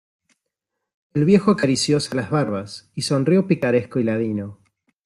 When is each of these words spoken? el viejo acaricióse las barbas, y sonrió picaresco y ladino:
el 1.13 1.25
viejo 1.25 1.51
acaricióse 1.51 2.15
las 2.15 2.31
barbas, 2.31 2.89
y 2.95 3.03
sonrió 3.03 3.45
picaresco 3.45 3.99
y 3.99 4.03
ladino: 4.03 4.57